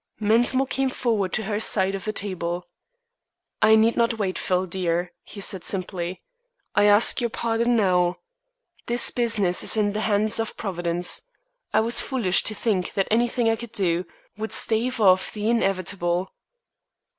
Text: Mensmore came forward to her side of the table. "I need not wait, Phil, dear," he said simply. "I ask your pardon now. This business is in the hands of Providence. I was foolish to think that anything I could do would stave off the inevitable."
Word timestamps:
Mensmore 0.19 0.65
came 0.67 0.89
forward 0.89 1.31
to 1.33 1.43
her 1.43 1.59
side 1.59 1.93
of 1.93 2.05
the 2.05 2.11
table. 2.11 2.65
"I 3.61 3.75
need 3.75 3.95
not 3.95 4.17
wait, 4.17 4.39
Phil, 4.39 4.65
dear," 4.65 5.11
he 5.21 5.39
said 5.39 5.63
simply. 5.63 6.23
"I 6.73 6.85
ask 6.85 7.21
your 7.21 7.29
pardon 7.29 7.75
now. 7.75 8.17
This 8.87 9.11
business 9.11 9.61
is 9.61 9.77
in 9.77 9.91
the 9.93 10.01
hands 10.01 10.39
of 10.39 10.57
Providence. 10.57 11.21
I 11.71 11.81
was 11.81 12.01
foolish 12.01 12.41
to 12.45 12.55
think 12.55 12.93
that 12.93 13.09
anything 13.11 13.47
I 13.47 13.55
could 13.55 13.73
do 13.73 14.07
would 14.37 14.51
stave 14.51 14.99
off 14.99 15.31
the 15.33 15.47
inevitable." 15.51 16.33